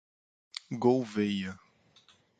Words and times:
Gouvêia 0.71 1.53